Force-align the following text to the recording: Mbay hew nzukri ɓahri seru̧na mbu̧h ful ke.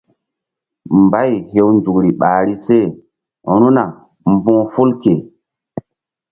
Mbay 1.03 1.31
hew 1.51 1.67
nzukri 1.75 2.11
ɓahri 2.19 2.53
seru̧na 2.65 3.83
mbu̧h 4.31 4.65
ful 4.73 4.89
ke. 5.01 5.13